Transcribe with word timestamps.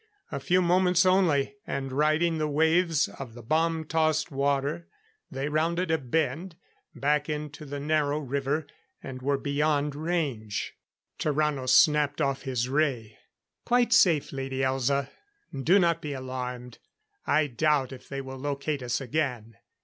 A 0.31 0.39
few 0.39 0.63
moments 0.63 1.05
only; 1.05 1.57
and 1.67 1.91
riding 1.91 2.39
the 2.39 2.47
waves 2.47 3.07
of 3.07 3.35
the 3.35 3.43
bomb 3.43 3.85
tossed 3.85 4.31
water, 4.31 4.87
they 5.29 5.47
rounded 5.47 5.91
a 5.91 5.99
bend, 5.99 6.55
back 6.95 7.29
into 7.29 7.65
the 7.67 7.79
narrow 7.79 8.17
river 8.17 8.65
and 9.03 9.21
were 9.21 9.37
beyond 9.37 9.93
range. 9.95 10.73
Tarrano 11.19 11.69
snapped 11.69 12.19
off 12.19 12.41
his 12.41 12.67
ray. 12.67 13.19
"Quite 13.63 13.93
safe, 13.93 14.33
Lady 14.33 14.61
Elza. 14.63 15.11
Do 15.53 15.77
not 15.77 16.01
be 16.01 16.13
alarmed. 16.13 16.79
I 17.27 17.45
doubt 17.45 17.91
if 17.91 18.09
they 18.09 18.21
will 18.21 18.39
locate 18.39 18.81
us 18.81 18.99
again. 19.01 19.55